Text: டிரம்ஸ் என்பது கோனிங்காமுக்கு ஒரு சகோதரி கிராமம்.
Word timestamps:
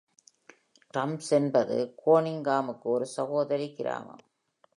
டிரம்ஸ் 0.93 1.29
என்பது 1.33 1.95
கோனிங்காமுக்கு 2.05 2.87
ஒரு 2.89 3.05
சகோதரி 3.05 3.73
கிராமம். 3.73 4.23